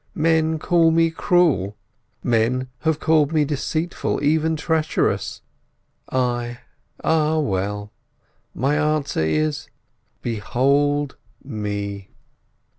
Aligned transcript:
Men 0.15 0.57
call 0.57 0.89
me 0.89 1.11
cruel; 1.11 1.77
men 2.23 2.69
have 2.79 2.99
called 2.99 3.31
me 3.31 3.45
deceitful, 3.45 4.23
even 4.23 4.55
treacherous. 4.55 5.43
I—ah 6.09 7.37
well! 7.37 7.91
my 8.55 8.75
answer 8.79 9.23
is, 9.23 9.69
'Behold 10.23 11.17
me! 11.43 12.09